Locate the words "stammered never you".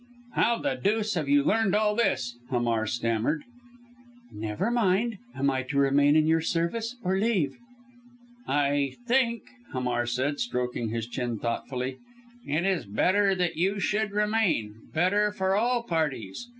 2.87-4.71